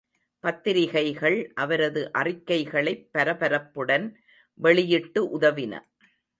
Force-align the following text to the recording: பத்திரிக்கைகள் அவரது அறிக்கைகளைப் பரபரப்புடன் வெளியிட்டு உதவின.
பத்திரிக்கைகள் 0.43 1.51
அவரது 1.53 2.11
அறிக்கைகளைப் 2.13 3.09
பரபரப்புடன் 3.13 4.13
வெளியிட்டு 4.53 5.39
உதவின. 5.39 5.73